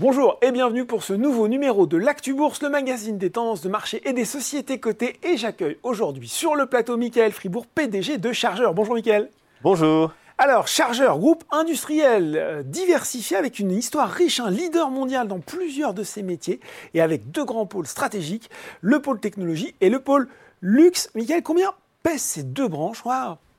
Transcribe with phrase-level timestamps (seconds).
[0.00, 3.68] Bonjour et bienvenue pour ce nouveau numéro de l'Actu Bourse, le magazine des tendances de
[3.68, 5.18] marché et des sociétés cotées.
[5.24, 8.74] Et j'accueille aujourd'hui sur le plateau Michael Fribourg, PDG de Chargeur.
[8.74, 9.28] Bonjour Michael.
[9.64, 10.12] Bonjour.
[10.38, 15.94] Alors, Chargeur, groupe industriel euh, diversifié avec une histoire riche, un leader mondial dans plusieurs
[15.94, 16.60] de ses métiers
[16.94, 20.28] et avec deux grands pôles stratégiques, le pôle technologie et le pôle
[20.60, 21.10] luxe.
[21.16, 21.72] Michael, combien
[22.04, 23.02] pèsent ces deux branches?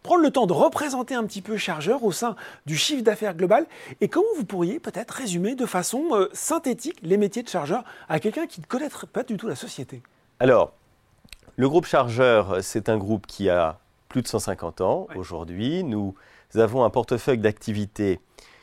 [0.03, 2.35] Prendre le temps de représenter un petit peu Chargeur au sein
[2.65, 3.65] du chiffre d'affaires global
[4.01, 8.19] et comment vous pourriez peut-être résumer de façon euh, synthétique les métiers de Chargeur à
[8.19, 10.01] quelqu'un qui ne connaîtrait pas du tout la société.
[10.39, 10.73] Alors,
[11.57, 15.83] le groupe Chargeur, c'est un groupe qui a plus de 150 ans aujourd'hui.
[15.83, 16.15] Nous
[16.55, 18.19] avons un portefeuille d'activités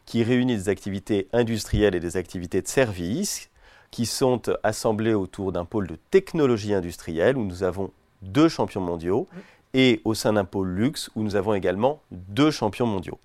[0.06, 3.50] qui réunit des activités industrielles et des activités de services
[3.90, 7.90] qui sont assemblées autour d'un pôle de technologie industrielle où nous avons
[8.22, 9.26] deux champions mondiaux
[9.76, 13.20] et au sein d'un pôle luxe où nous avons également deux champions mondiaux.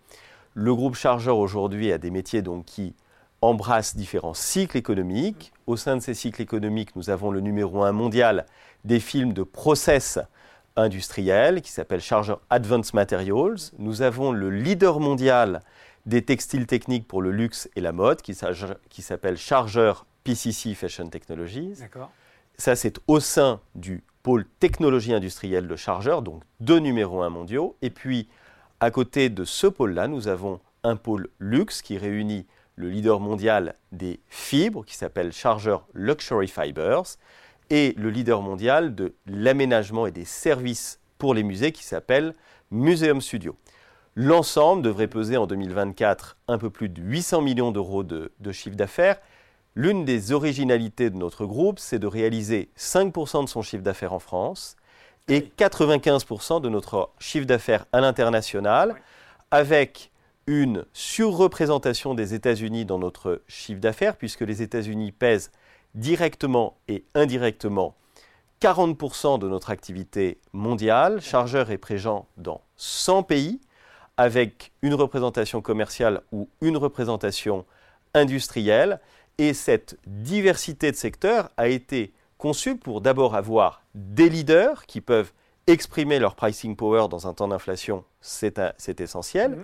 [0.53, 2.93] Le groupe Chargeur aujourd'hui a des métiers donc qui
[3.41, 5.53] embrassent différents cycles économiques.
[5.65, 8.45] Au sein de ces cycles économiques, nous avons le numéro un mondial
[8.83, 10.19] des films de process
[10.75, 13.71] industriels qui s'appelle Chargeur Advanced Materials.
[13.79, 15.61] Nous avons le leader mondial
[16.05, 21.75] des textiles techniques pour le luxe et la mode qui s'appelle Chargeur PCC Fashion Technologies.
[22.57, 27.75] Ça, c'est au sein du pôle technologie industrielle de chargeurs, donc deux numéros un mondiaux.
[27.81, 28.27] Et puis,
[28.79, 33.75] à côté de ce pôle-là, nous avons un pôle luxe qui réunit le leader mondial
[33.91, 37.17] des fibres, qui s'appelle Chargeur Luxury Fibers,
[37.69, 42.33] et le leader mondial de l'aménagement et des services pour les musées, qui s'appelle
[42.71, 43.55] Museum Studio.
[44.15, 48.75] L'ensemble devrait peser en 2024 un peu plus de 800 millions d'euros de, de chiffre
[48.75, 49.19] d'affaires
[49.75, 54.19] L'une des originalités de notre groupe, c'est de réaliser 5% de son chiffre d'affaires en
[54.19, 54.75] France
[55.29, 58.95] et 95% de notre chiffre d'affaires à l'international,
[59.49, 60.11] avec
[60.45, 65.51] une surreprésentation des États-Unis dans notre chiffre d'affaires, puisque les États-Unis pèsent
[65.95, 67.95] directement et indirectement
[68.61, 71.21] 40% de notre activité mondiale.
[71.21, 73.61] Chargeur est présent dans 100 pays,
[74.17, 77.65] avec une représentation commerciale ou une représentation
[78.13, 78.99] industrielle.
[79.37, 85.31] Et cette diversité de secteurs a été conçue pour d'abord avoir des leaders qui peuvent
[85.67, 89.63] exprimer leur pricing power dans un temps d'inflation, c'est essentiel, mhm.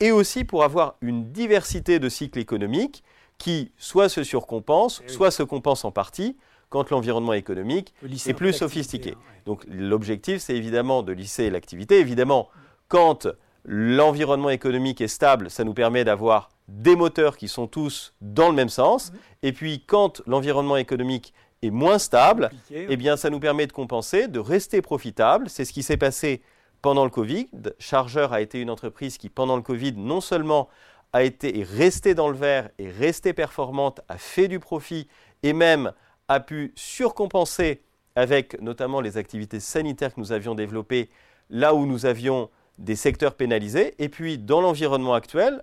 [0.00, 3.04] et aussi pour avoir une diversité de cycles économiques
[3.38, 6.36] qui soit se surcompensent, eh soit se compensent en partie
[6.68, 9.12] quand l'environnement économique est plus sophistiqué.
[9.12, 12.00] Hein, Donc l'objectif, c'est évidemment de lisser l'activité.
[12.00, 12.48] Évidemment,
[12.88, 13.28] quand
[13.64, 18.54] l'environnement économique est stable, ça nous permet d'avoir des moteurs qui sont tous dans le
[18.54, 19.12] même sens.
[19.12, 19.18] Mhm.
[19.42, 21.32] Et puis, quand l'environnement économique
[21.62, 25.48] est moins stable, eh bien, ça nous permet de compenser, de rester profitable.
[25.48, 26.42] C'est ce qui s'est passé
[26.82, 27.48] pendant le Covid.
[27.78, 30.68] Chargeur a été une entreprise qui, pendant le Covid, non seulement
[31.12, 35.08] a été et resté dans le vert et resté performante, a fait du profit
[35.42, 35.92] et même
[36.28, 37.82] a pu surcompenser
[38.16, 41.10] avec notamment les activités sanitaires que nous avions développées
[41.48, 43.94] là où nous avions des secteurs pénalisés.
[43.98, 45.62] Et puis, dans l'environnement actuel,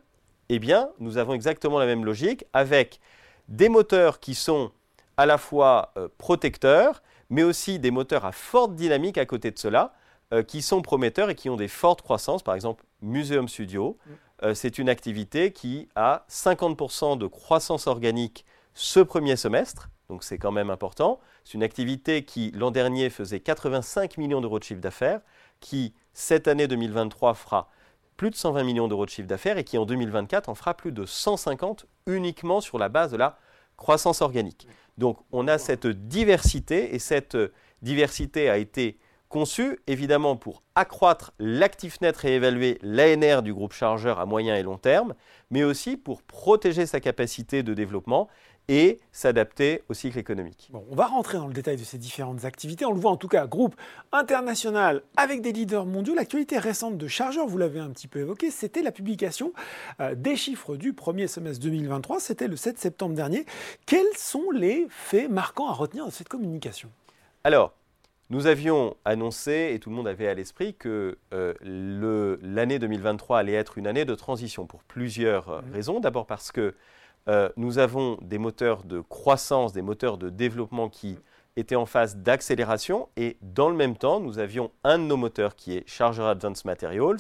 [0.50, 3.00] eh bien, nous avons exactement la même logique avec
[3.48, 4.72] des moteurs qui sont
[5.18, 9.60] à la fois euh, protecteurs, mais aussi des moteurs à forte dynamique à côté de
[9.60, 9.94] cela,
[10.34, 12.44] euh, qui sont prometteurs et qui ont des fortes croissances.
[12.44, 14.12] Par exemple, Museum Studio, mm.
[14.44, 20.38] euh, c'est une activité qui a 50% de croissance organique ce premier semestre, donc c'est
[20.38, 21.20] quand même important.
[21.44, 25.22] C'est une activité qui, l'an dernier, faisait 85 millions d'euros de chiffre d'affaires,
[25.60, 27.70] qui, cette année 2023, fera
[28.18, 30.92] plus de 120 millions d'euros de chiffre d'affaires et qui en 2024 en fera plus
[30.92, 33.38] de 150 uniquement sur la base de la
[33.78, 34.68] croissance organique.
[34.98, 37.38] Donc on a cette diversité et cette
[37.82, 38.98] diversité a été
[39.34, 44.78] conçue évidemment pour accroître l'actif net réévalué, l'ANR du groupe chargeur à moyen et long
[44.78, 45.16] terme,
[45.50, 48.28] mais aussi pour protéger sa capacité de développement
[48.70, 50.70] et s'adapter au cycle économique.
[50.72, 52.86] Bon, on va rentrer dans le détail de ces différentes activités.
[52.86, 53.76] On le voit en tout cas, groupe
[54.12, 56.16] international avec des leaders mondiaux.
[56.16, 59.54] L'actualité récente de Chargeur, vous l'avez un petit peu évoqué, c'était la publication
[60.00, 62.20] euh, des chiffres du premier semestre 2023.
[62.20, 63.46] C'était le 7 septembre dernier.
[63.86, 66.90] Quels sont les faits marquants à retenir de cette communication?
[67.44, 67.74] Alors,
[68.30, 71.54] nous avions annoncé, et tout le monde avait à l'esprit, que euh,
[72.42, 75.74] l'année 2023 allait être une année de transition pour plusieurs euh, mmh.
[75.74, 76.00] raisons.
[76.00, 76.74] D'abord parce que
[77.30, 81.18] euh, nous avons des moteurs de croissance, des moteurs de développement qui
[81.56, 85.56] étaient en phase d'accélération et dans le même temps, nous avions un de nos moteurs
[85.56, 87.20] qui est Charger Advanced Materials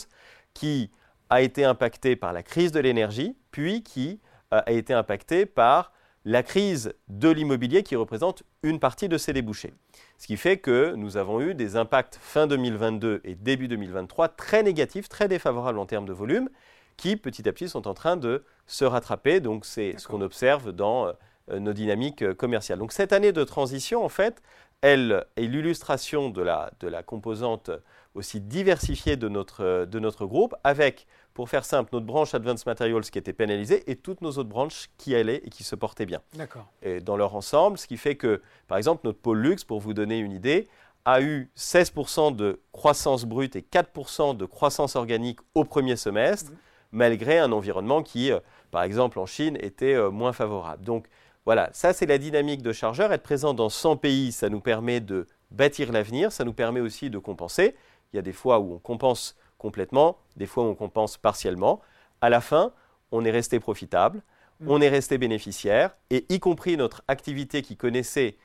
[0.53, 0.91] qui
[1.29, 4.19] a été impacté par la crise de l'énergie, puis qui
[4.53, 5.91] euh, a été impacté par
[6.25, 9.73] la crise de l'immobilier qui représente une partie de ces débouchés.
[10.17, 14.63] Ce qui fait que nous avons eu des impacts fin 2022 et début 2023 très
[14.63, 16.49] négatifs, très défavorables en termes de volume,
[16.97, 19.39] qui petit à petit sont en train de se rattraper.
[19.39, 22.79] Donc c'est ce qu'on observe dans euh, nos dynamiques commerciales.
[22.79, 24.41] Donc cette année de transition, en fait,
[24.81, 27.71] elle est l'illustration de la, de la composante
[28.15, 33.03] aussi diversifiée de notre, de notre groupe, avec, pour faire simple, notre branche Advanced Materials
[33.03, 36.21] qui était pénalisée et toutes nos autres branches qui allaient et qui se portaient bien.
[36.35, 36.67] D'accord.
[36.81, 39.93] Et dans leur ensemble, ce qui fait que, par exemple, notre pôle luxe, pour vous
[39.93, 40.67] donner une idée,
[41.05, 46.57] a eu 16% de croissance brute et 4% de croissance organique au premier semestre, mhm.
[46.93, 48.39] Malgré un environnement qui, euh,
[48.71, 50.85] par exemple en Chine, était euh, moins favorable.
[50.85, 51.07] Donc,
[51.45, 53.11] voilà, ça c'est la dynamique de chargeur.
[53.11, 57.09] Être présent dans 100 pays, ça nous permet de bâtir l'avenir, ça nous permet aussi
[57.09, 57.75] de compenser.
[58.13, 61.81] Il y a des fois où on compense complètement, des fois où on compense partiellement.
[62.21, 62.71] À la fin,
[63.11, 64.21] on est resté profitable,
[64.61, 64.69] mm.
[64.69, 68.37] on est resté bénéficiaire, et y compris notre activité qui connaissait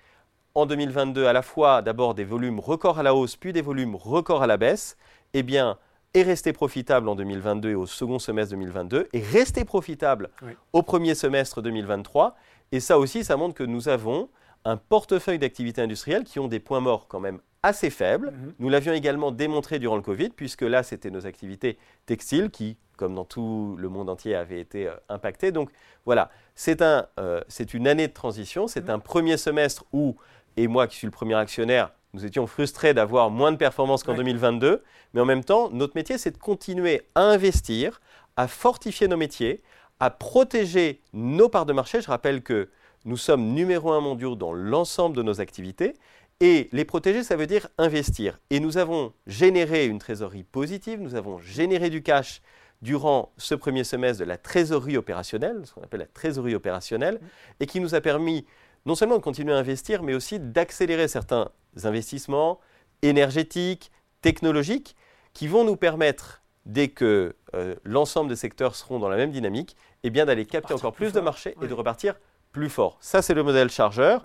[0.54, 3.94] en 2022 à la fois d'abord des volumes records à la hausse, puis des volumes
[3.94, 4.96] records à la baisse,
[5.34, 5.78] eh bien,
[6.14, 10.30] est resté profitable en 2022 et au second semestre 2022, et resté profitable
[10.72, 12.34] au premier semestre 2023.
[12.72, 14.28] Et ça aussi, ça montre que nous avons
[14.64, 18.30] un portefeuille d'activités industrielles qui ont des points morts quand même assez faibles.
[18.30, 18.54] Mhm.
[18.58, 23.14] Nous l'avions également démontré durant le Covid, puisque là, c'était nos activités textiles qui, comme
[23.14, 25.52] dans tout le monde entier, avaient été euh, impactées.
[25.52, 25.70] Donc
[26.04, 28.90] voilà, c'est un, euh, une année de transition, c'est mhm.
[28.90, 30.16] un premier semestre où,
[30.56, 34.14] et moi qui suis le premier actionnaire, nous étions frustrés d'avoir moins de performances qu'en
[34.14, 34.82] 2022,
[35.12, 38.00] mais en même temps, notre métier, c'est de continuer à investir,
[38.36, 39.62] à fortifier nos métiers,
[40.00, 42.00] à protéger nos parts de marché.
[42.00, 42.68] Je rappelle que
[43.04, 45.94] nous sommes numéro un mondiaux dans l'ensemble de nos activités.
[46.40, 48.38] Et les protéger, ça veut dire investir.
[48.50, 52.42] Et nous avons généré une trésorerie positive, nous avons généré du cash
[52.80, 57.20] durant ce premier semestre de la trésorerie opérationnelle, ce qu'on appelle la trésorerie opérationnelle,
[57.58, 58.46] et qui nous a permis
[58.88, 61.50] non seulement de continuer à investir, mais aussi d'accélérer certains
[61.84, 62.58] investissements
[63.02, 63.92] énergétiques,
[64.22, 64.96] technologiques,
[65.34, 69.76] qui vont nous permettre dès que euh, l'ensemble des secteurs seront dans la même dynamique,
[70.04, 72.14] eh bien d'aller capter encore plus, de marché et de repartir
[72.50, 72.96] plus fort.
[73.00, 74.24] Ça, c'est le modèle chargeur.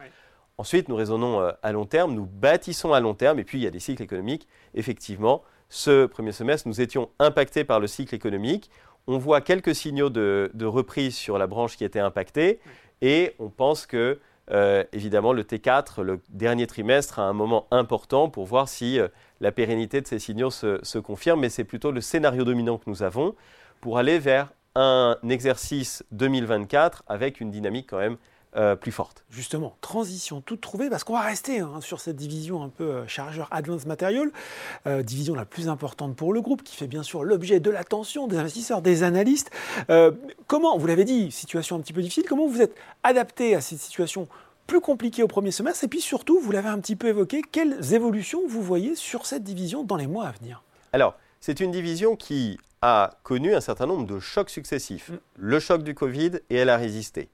[0.57, 3.63] Ensuite, nous raisonnons euh, à long terme, nous bâtissons à long terme, et puis il
[3.65, 4.47] y a des cycles économiques.
[4.75, 8.71] Effectivement, ce premier semestre, nous étions impactés par le cycle économique.
[9.07, 12.61] On voit quelques signaux de, reprise sur la branche qui était impactée,
[13.01, 14.19] et on pense que
[14.51, 19.07] euh, évidemment, le T4, le dernier trimestre, a un moment important pour voir si euh,
[19.39, 23.03] la pérennité de ces signaux se, confirme, mais c'est plutôt le scénario dominant que nous
[23.03, 23.35] avons
[23.81, 28.17] pour aller vers un exercice 2024 avec une dynamique quand même
[28.55, 29.25] euh, plus forte.
[29.29, 33.47] Justement, transition toute trouvée, parce qu'on va rester hein, sur cette division un peu chargeur
[33.51, 34.31] Advanced Material,
[35.03, 38.37] division la plus importante pour le groupe, qui fait bien sûr l'objet de l'attention des
[38.37, 39.51] investisseurs, des analystes.
[40.47, 43.79] comment, vous l'avez dit, situation un petit peu difficile, comment vous êtes adapté à cette
[43.79, 44.27] situation
[44.67, 45.83] plus compliqué au premier semestre?
[45.83, 49.43] Et puis surtout, vous l'avez un petit peu évoqué, quelles évolutions vous voyez sur cette
[49.43, 50.63] division dans les mois à venir?
[50.91, 55.09] Alors, c'est une division qui a connu un certain nombre de chocs successifs.
[55.09, 55.17] Mm.
[55.37, 57.29] Le choc du Covid et elle a résisté.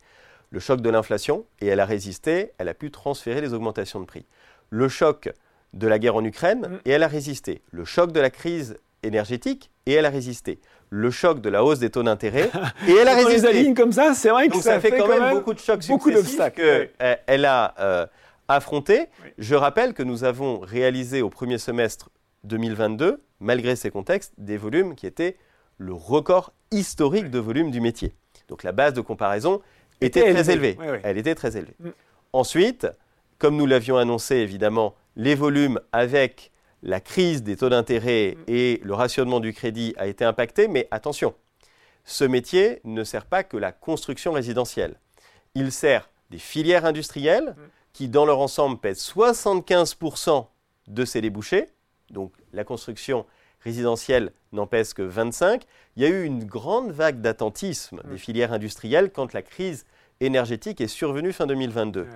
[0.52, 4.06] Le choc de l'inflation et elle a résisté, elle a pu transférer les augmentations de
[4.06, 4.26] prix.
[4.70, 5.32] Le choc
[5.74, 6.80] de la guerre en Ukraine mm.
[6.86, 7.62] et elle a résisté.
[7.72, 10.60] Le choc de la crise énergétique et elle a résisté
[10.90, 12.50] le choc de la hausse des taux d'intérêt
[12.88, 13.54] et elle a résisté.
[13.54, 16.90] les comme ça, c'est vrai que ça, fait, quand, même, beaucoup de chocs beaucoup qu'elle
[17.28, 18.08] elle a euh,
[18.48, 19.08] affronté.
[19.38, 22.10] Je rappelle que nous avons réalisé au premier semestre
[22.46, 25.38] 2022, malgré ces contextes, des volumes qui étaient
[25.78, 28.14] le record historique de volume du métier.
[28.48, 29.62] Donc la base de comparaison
[30.02, 30.78] était, très élevée.
[31.04, 31.76] Elle était très élevée.
[31.80, 31.90] Mm.
[32.34, 32.88] Ensuite,
[33.38, 36.52] comme nous l'avions annoncé évidemment, les volumes avec
[36.84, 38.44] la crise des taux d'intérêt mm.
[38.48, 41.34] et le rationnement du crédit a été impacté, mais attention,
[42.06, 44.96] ce métier ne sert pas que la construction résidentielle.
[45.56, 47.62] Il sert des filières industrielles mm.
[47.94, 50.46] qui, dans leur ensemble, pèsent 75%
[50.88, 51.68] de ces débouchés.
[52.10, 53.26] Donc la construction
[53.62, 55.64] résidentielle n'en pèse que 25.
[55.96, 59.86] Il y a eu une grande vague d'attentisme des filières industrielles quand la crise
[60.20, 62.08] énergétique est survenue fin 2022.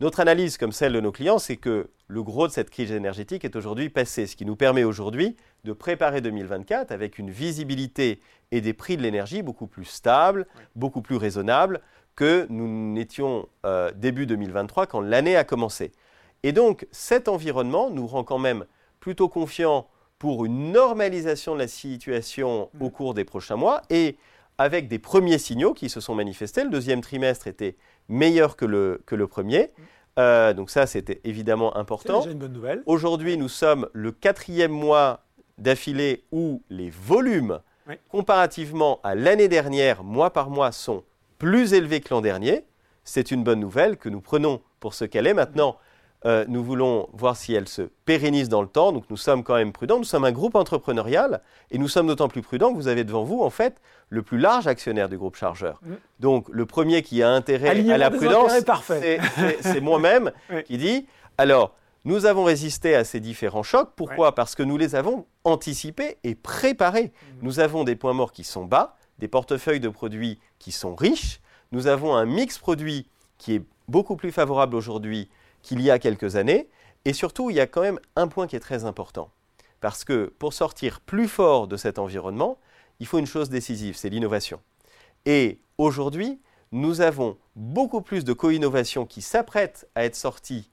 [0.00, 3.44] Notre analyse, comme celle de nos clients, c'est que le gros de cette crise énergétique
[3.44, 8.20] est aujourd'hui passé, ce qui nous permet aujourd'hui de préparer 2024 avec une visibilité
[8.50, 11.80] et des prix de l'énergie beaucoup plus stables, beaucoup plus raisonnables
[12.16, 15.92] que nous n'étions euh, début 2023 quand l'année a commencé.
[16.42, 18.66] Et donc cet environnement nous rend quand même
[19.00, 22.90] plutôt confiants pour une normalisation de la situation au mm.
[22.90, 24.16] cours des prochains mois et
[24.58, 26.64] avec des premiers signaux qui se sont manifestés.
[26.64, 27.76] Le deuxième trimestre était
[28.08, 29.70] meilleur que le, que le premier.
[30.18, 32.20] Euh, donc ça, c'était évidemment important.
[32.20, 32.82] C'est déjà une bonne nouvelle.
[32.86, 35.24] Aujourd'hui, nous sommes le quatrième mois
[35.58, 37.60] d'affilée où les volumes,
[38.08, 41.04] comparativement à l'année dernière, mois par mois, sont
[41.38, 42.64] plus élevés que l'an dernier.
[43.02, 45.34] C'est une bonne nouvelle que nous prenons pour ce qu'elle est.
[45.34, 45.76] Maintenant,
[46.26, 48.92] euh, nous voulons voir si elle se pérennise dans le temps.
[48.92, 49.98] Donc nous sommes quand même prudents.
[49.98, 53.24] Nous sommes un groupe entrepreneurial et nous sommes d'autant plus prudents que vous avez devant
[53.24, 55.80] vous, en fait, le plus large actionnaire du groupe chargeur.
[56.20, 58.52] Donc le premier qui a intérêt Alignement à la prudence,
[59.60, 60.62] c'est- moi-même Oui.
[60.64, 61.74] qui dit, alors,
[62.06, 63.90] nous avons résisté à ces différents chocs.
[63.96, 64.34] Pourquoi?
[64.34, 67.12] Parce que nous les avons anticipés et préparés.
[67.12, 67.38] Mm.
[67.42, 71.40] Nous avons des points morts qui sont bas, des portefeuilles de produits qui sont riches.
[71.72, 75.28] Nous avons un mix produit qui est beaucoup plus favorable aujourd'hui
[75.64, 76.68] qu'il y a quelques années.
[77.04, 79.30] Et surtout, il y a quand même un point qui est très important.
[79.80, 82.58] Parce que pour sortir plus fort de cet environnement,
[83.00, 84.60] il faut une chose décisive, c'est l'innovation.
[85.26, 86.40] Et aujourd'hui,
[86.70, 90.70] nous avons beaucoup plus de co-innovation qui s'apprête à être sortie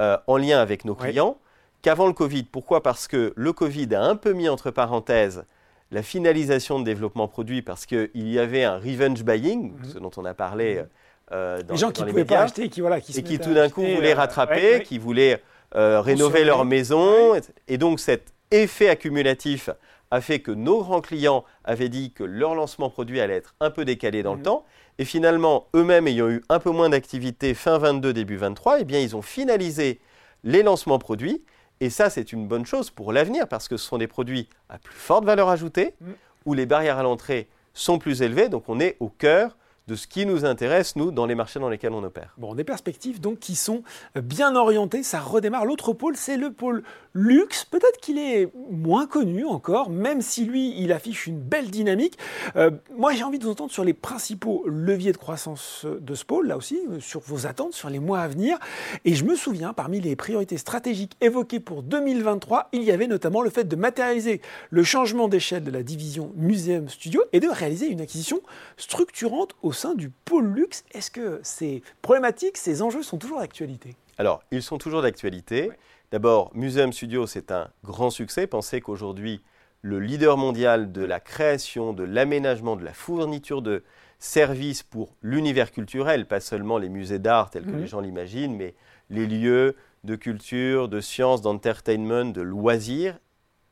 [0.00, 1.38] euh, en lien avec nos clients
[1.82, 2.44] qu'avant le Covid.
[2.44, 2.82] Pourquoi?
[2.82, 5.44] Parce que le Covid a un peu mis entre parenthèses
[5.90, 9.84] la finalisation de développement produit parce qu'il y avait un revenge buying, Mhm.
[9.84, 10.84] ce dont on a parlé euh,
[11.30, 13.22] dans, les gens dans qui ne pouvaient médias pas acheter, qui, voilà, qui se et
[13.22, 15.42] qui tout d'un coup acheter, voulaient euh, rattraper, ouais, qui voulaient
[15.76, 17.34] euh, rénover leur maison.
[17.68, 19.70] Et donc cet effet accumulatif
[20.10, 23.70] a fait que nos grands clients avaient dit que leur lancement produit allait être un
[23.70, 24.38] peu décalé dans Mhm.
[24.38, 24.64] le temps.
[24.98, 28.98] Et finalement, eux-mêmes ayant eu un peu moins d'activité fin 22, début 23, eh bien,
[29.00, 30.00] ils ont finalisé
[30.42, 31.42] les lancements produits.
[31.80, 34.78] Et ça, c'est une bonne chose pour l'avenir parce que ce sont des produits à
[34.78, 36.14] plus forte valeur ajoutée, Mhm.
[36.44, 38.48] où les barrières à l'entrée sont plus élevées.
[38.48, 39.56] Donc on est au cœur
[39.90, 42.32] de ce qui nous intéresse, nous, dans les marchés dans lesquels on opère.
[42.38, 43.82] Bon, des perspectives donc qui sont
[44.14, 45.64] bien orientées, ça redémarre.
[45.64, 47.64] L'autre pôle, c'est le pôle luxe.
[47.64, 52.16] Peut-être qu'il est moins connu encore, même si lui, il affiche une belle dynamique.
[52.54, 56.24] Euh, moi, j'ai envie de vous entendre sur les principaux leviers de croissance de ce
[56.24, 58.58] pôle, là aussi, euh, sur vos attentes sur les mois à venir.
[59.04, 63.42] Et je me souviens, parmi les priorités stratégiques évoquées pour 2023, il y avait notamment
[63.42, 67.88] le fait de matérialiser le changement d'échelle de la division Museum Studio et de réaliser
[67.88, 68.40] une acquisition
[68.76, 70.84] structurante au sein du pôle luxe.
[70.92, 73.96] Est-ce que ces problématiques, ces enjeux sont toujours d'actualité?
[74.18, 75.68] Alors, ils sont toujours d'actualité.
[75.70, 75.78] Ouais.
[76.12, 78.46] D'abord, Museum Studio, c'est un grand succès.
[78.46, 79.42] Pensez qu'aujourd'hui,
[79.82, 83.82] le leader mondial de la création, de l'aménagement, de la fourniture de
[84.18, 87.80] services pour l'univers culturel, pas seulement les musées d'art tels que Mhm.
[87.80, 88.74] les gens l'imaginent, mais
[89.08, 93.18] les lieux de culture, de sciences, d'entertainment, de loisirs,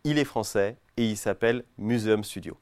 [0.04, 2.56] il est français et il s'appelle Museum Studio.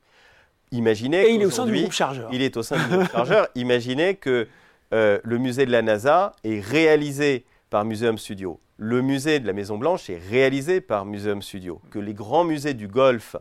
[0.72, 2.28] Imaginez Et il est au sein du groupe chargeur.
[2.32, 3.48] il est au sein du groupe chargeur.
[3.54, 4.48] Imaginez que
[4.92, 8.60] euh, le musée de la NASA est réalisé par Museum Studio.
[8.78, 11.80] Le musée de la Maison Blanche est réalisé par Museum Studio.
[11.90, 13.36] Que les grands musées du Golfe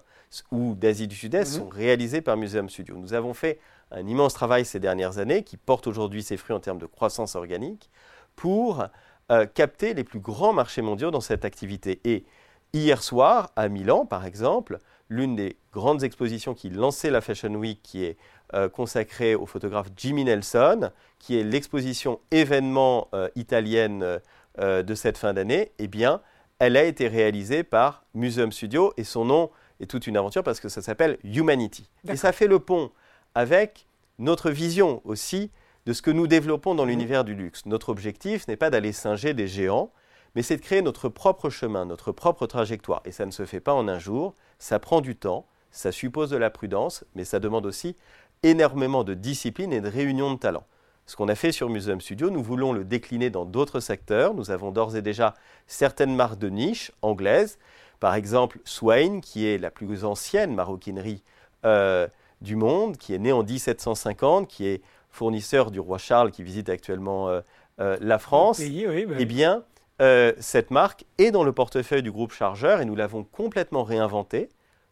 [0.51, 1.59] ou d'Asie du Sud-Est Mhm.
[1.63, 2.95] sont réalisés par Museum Studio.
[2.97, 3.59] Nous avons fait
[3.91, 7.35] un immense travail ces dernières années qui porte aujourd'hui ses fruits en termes de croissance
[7.35, 7.89] organique
[8.35, 8.85] pour
[9.31, 11.99] euh, capter les plus grands marchés mondiaux dans cette activité.
[12.05, 12.25] Et
[12.73, 17.79] hier soir, à Milan, par exemple, l'une des grandes expositions qui lançait la Fashion Week,
[17.83, 18.17] qui est
[18.53, 24.19] euh, consacrée au photographe Jimmy Nelson, qui est l'exposition événement euh, italienne
[24.59, 26.21] euh, de cette fin d'année, eh bien,
[26.59, 30.59] elle a été réalisée par Museum Studio et son nom est toute une aventure parce
[30.59, 31.89] que ça s'appelle Humanity.
[32.07, 32.91] Et ça fait le pont
[33.33, 33.87] avec
[34.19, 35.51] notre vision aussi
[35.85, 36.89] de ce que nous développons dans Mhm.
[36.91, 37.65] l'univers du luxe.
[37.65, 39.91] Notre objectif n'est pas d'aller singer des géants,
[40.35, 43.01] mais c'est de créer notre propre chemin, notre propre trajectoire.
[43.05, 46.29] Et ça ne se fait pas en un jour, ça prend du temps, ça suppose
[46.29, 47.95] de la prudence, mais ça demande aussi
[48.43, 50.65] énormément de discipline et de réunion de talents.
[51.07, 54.33] Ce qu'on a fait sur Museum Studio, nous voulons le décliner dans d'autres secteurs.
[54.33, 55.35] Nous avons d'ores et déjà
[55.67, 57.59] certaines marques de niche anglaises,
[57.99, 61.23] par exemple Swain, qui est la plus ancienne maroquinerie
[61.63, 62.07] euh,
[62.41, 66.69] du monde, qui est née en 1750, qui est fournisseur du roi Charles qui visite
[66.69, 67.41] actuellement euh,
[67.79, 68.57] euh, la France.
[68.57, 69.63] Pays, oui, bah, Eh bien,
[70.01, 74.49] euh, cette marque est dans le portefeuille du groupe Chargeur et nous l'avons complètement réinventée,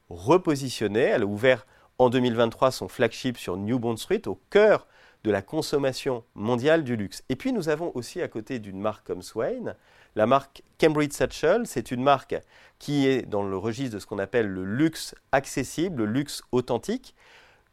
[0.10, 1.02] repositionnée.
[1.02, 1.66] Elle a ouvert
[2.00, 4.88] en 2023 son flagship sur New Bond Street, au cœur
[5.24, 7.24] de la consommation mondiale du luxe.
[7.30, 9.76] Et puis nous avons aussi à côté d'une marque comme Swain,
[10.16, 11.66] la marque Cambridge Satchel.
[11.66, 12.36] C'est une marque
[12.80, 17.16] qui est dans le registre de ce qu'on appelle le luxe accessible, le luxe authentique,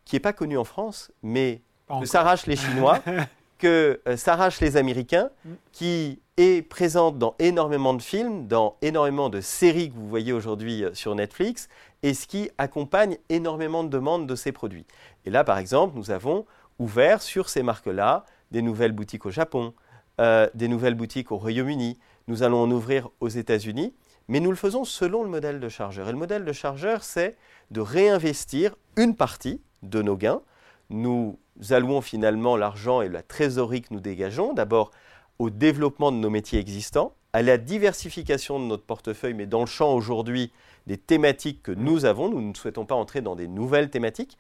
[0.05, 1.63] qui n'est pas connu en France, mais
[2.01, 3.01] que s'arrachent les Chinois,
[3.61, 5.51] que euh, s'arrachent les Américains, Mm.
[5.73, 10.85] qui est présente dans énormément de films, dans énormément de séries que vous voyez aujourd'hui
[10.85, 11.69] euh, sur Netflix,
[12.03, 14.87] et ce qui accompagne énormément de demandes de ces produits.
[15.27, 16.47] Et là, par exemple, nous avons
[16.79, 19.75] ouvert sur ces marques-là des nouvelles boutiques au Japon,
[20.21, 21.99] euh, des nouvelles boutiques au Royaume-Uni.
[22.27, 23.95] Nous allons en ouvrir aux États-Unis,
[24.29, 26.09] mais nous le faisons selon le modèle de chargeur.
[26.09, 27.37] Et le modèle de chargeur, c'est
[27.71, 30.41] de réinvestir une partie de nos gains.
[30.91, 31.39] Nous
[31.71, 34.91] allouons finalement l'argent et la trésorerie que nous dégageons, d'abord
[35.39, 39.67] au développement de nos métiers existants, à la diversification de notre portefeuille, mais dans le
[39.67, 40.53] champ aujourd'hui
[40.87, 42.29] des thématiques que nous avons.
[42.29, 44.37] Nous ne souhaitons pas entrer dans des nouvelles thématiques.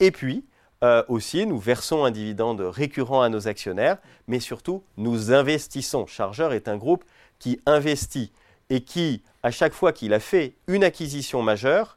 [0.00, 0.44] Et puis,
[0.82, 6.06] euh, aussi, nous versons un dividende récurrent à nos actionnaires, mais surtout, nous investissons.
[6.06, 7.04] Chargeur est un groupe
[7.38, 8.32] qui investit
[8.70, 11.96] et qui, à chaque fois qu'il a fait une acquisition majeure,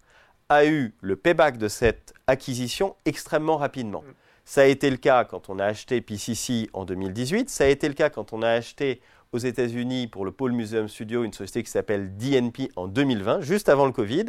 [0.50, 4.01] a eu le payback de cette acquisition extrêmement rapidement.
[4.01, 4.13] Mm.
[4.46, 7.88] Ça a été le cas quand on a acheté PCC en 2018, ça a été
[7.88, 9.01] le cas quand on a acheté
[9.34, 13.68] aux États-Unis pour le Paul Museum Studio une société qui s'appelle DNP en 2020, juste
[13.68, 14.27] avant le Covid,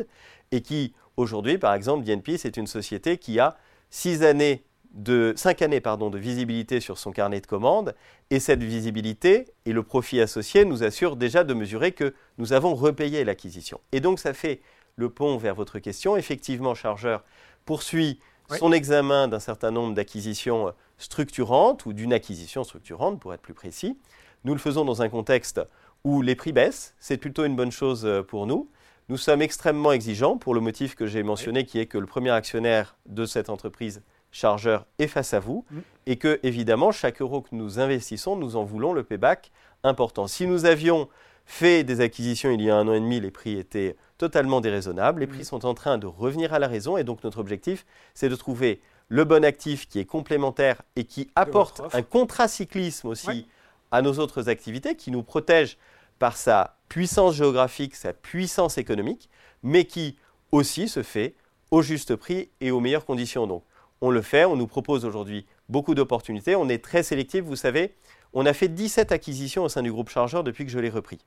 [0.50, 3.56] et qui aujourd'hui, par exemple, DNP, c'est une société qui a
[3.90, 7.94] six années de, cinq années pardon, de visibilité sur son carnet de commandes,
[8.30, 12.74] et cette visibilité et le profit associé nous assurent déjà de mesurer que nous avons
[12.74, 13.80] repayé l'acquisition.
[13.92, 14.60] Et donc ça fait
[14.98, 16.16] le pont vers votre question.
[16.16, 17.24] Effectivement, Chargeur
[17.64, 18.20] poursuit
[18.58, 23.98] son examen d'un certain nombre d'acquisitions structurantes ou d'une acquisition structurante, pour être plus précis.
[24.44, 25.60] Nous le faisons dans un contexte
[26.04, 26.94] où les prix baissent.
[26.98, 28.68] C'est plutôt une bonne chose euh, pour nous.
[29.08, 32.30] Nous sommes extrêmement exigeants pour le motif que j'ai mentionné, qui est que le premier
[32.30, 35.78] actionnaire de cette entreprise chargeur est face à vous mm.
[36.06, 39.50] et que, évidemment, chaque euro que nous investissons, nous en voulons le payback
[39.82, 40.26] important.
[40.26, 41.08] Si nous avions
[41.46, 45.20] fait des acquisitions il y a un an et demi, les prix étaient totalement déraisonnables.
[45.20, 45.44] Les prix mm.
[45.44, 48.80] sont en train de revenir à la raison et donc notre objectif, c'est de trouver
[49.08, 53.46] le bon actif qui est complémentaire et qui apporte un contracyclisme aussi
[53.90, 55.78] à nos autres activités, qui nous protège
[56.18, 59.30] par sa puissance géographique, sa puissance économique,
[59.62, 60.16] mais qui
[60.52, 61.34] aussi se fait
[61.70, 63.46] au juste prix et aux meilleures conditions.
[63.46, 63.62] Donc
[64.00, 67.94] on le fait, on nous propose aujourd'hui beaucoup d'opportunités, on est très sélectif, vous savez,
[68.34, 71.18] on a fait 17 acquisitions au sein du groupe Chargeur depuis que je l'ai repris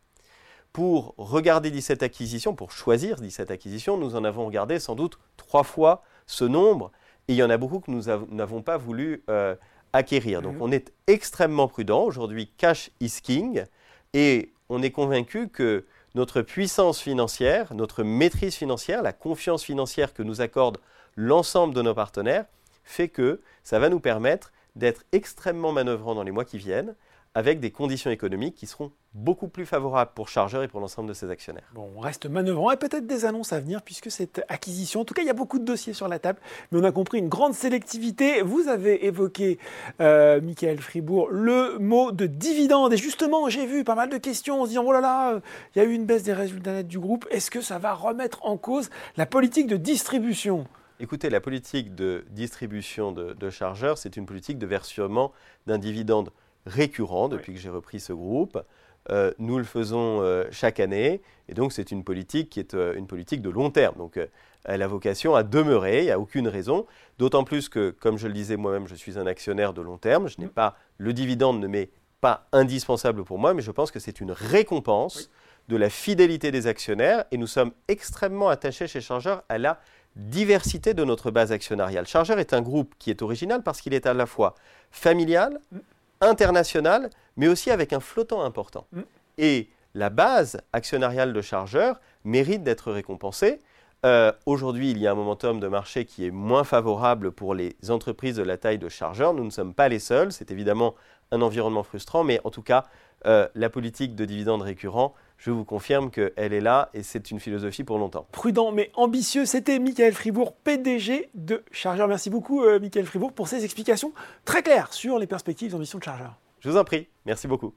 [0.74, 5.64] pour regarder 17 acquisitions, pour choisir 17 acquisitions, nous en avons regardé sans doute trois
[5.64, 6.92] fois ce nombre.
[7.28, 9.56] Et il y en a beaucoup que nous n'avons pas voulu euh,
[9.94, 10.42] acquérir.
[10.42, 10.62] Donc mhm.
[10.62, 12.04] on est extrêmement prudent.
[12.04, 13.66] Aujourd'hui, cash is king.
[14.14, 15.86] Et on est convaincu que
[16.16, 20.78] notre puissance financière, notre maîtrise financière, la confiance financière que nous accorde
[21.16, 22.46] l'ensemble de nos partenaires,
[22.84, 26.96] fait que ça va nous permettre d'être extrêmement manœuvrant dans les mois qui viennent,
[27.34, 31.14] avec des conditions économiques qui seront beaucoup plus favorables pour Chargeur et pour l'ensemble de
[31.14, 31.70] ses actionnaires.
[31.74, 35.14] Bon, on reste manœuvrant et peut-être des annonces à venir puisque cette acquisition, en tout
[35.14, 36.40] cas il y a beaucoup de dossiers sur la table,
[36.72, 38.42] mais on a compris une grande sélectivité.
[38.42, 39.60] Vous avez évoqué,
[40.02, 44.62] euh, Michael Fribourg, le mot de dividende et justement j'ai vu pas mal de questions
[44.62, 45.40] en se disant, oh là là,
[45.76, 47.94] il y a eu une baisse des résultats nets du groupe, est-ce que ça va
[47.94, 50.68] remettre en cause la politique de distribution?
[51.00, 55.32] Écoutez, la politique de distribution de, de chargeurs, c'est une politique de versement
[55.66, 56.30] d'un dividende
[56.66, 58.62] récurrent depuis que j'ai repris ce groupe.
[59.10, 62.94] Euh, nous le faisons euh, chaque année et donc c'est une politique qui est euh,
[62.96, 63.96] une politique de long terme.
[63.98, 64.20] Donc
[64.64, 66.86] elle a vocation à demeurer, il n'y a aucune raison.
[67.18, 70.28] D'autant plus que, comme je le disais moi-même, je suis un actionnaire de long terme.
[70.28, 70.52] Je n'ai mm.
[70.52, 71.90] pas le dividende ne m'est
[72.22, 75.32] pas indispensable pour moi, mais je pense que c'est une récompense
[75.68, 79.80] de la fidélité des actionnaires et nous sommes extrêmement attachés chez Chargeur à la
[80.16, 82.06] diversité de notre base actionnariale.
[82.06, 84.54] Chargeur est un groupe qui est original parce qu'il est à la fois
[84.92, 85.80] familial, mm
[86.22, 88.88] international, mais aussi avec un flottant important.
[88.92, 89.02] Mm.
[89.38, 93.60] Et la base actionnariale de chargeurs mérite d'être récompensée.
[94.04, 97.76] Euh, aujourd'hui, il y a un momentum de marché qui est moins favorable pour les
[97.90, 99.34] entreprises de la taille de chargeurs.
[99.34, 100.32] Nous ne sommes pas les seuls.
[100.32, 100.96] C'est évidemment
[101.32, 102.86] un environnement frustrant, mais en tout cas,
[103.28, 107.40] euh, la politique de dividendes récurrents, je vous confirme qu'elle est là et c'est une
[107.40, 108.28] philosophie pour longtemps.
[108.32, 112.08] Prudent mais ambitieux, c'était Michael Fribourg, PDG de Chargeur.
[112.08, 114.14] Merci beaucoup, euh, Michael Fribourg, pour ces explications
[114.46, 116.36] très claires sur les perspectives d'ambition de Chargeur.
[116.60, 117.74] Je vous en prie, merci beaucoup.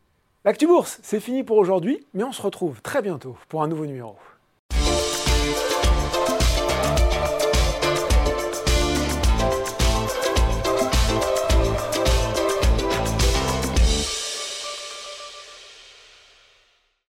[0.47, 3.87] L'actu bourse, c'est fini pour aujourd'hui, mais on se retrouve très bientôt pour un nouveau
[3.87, 4.17] numéro.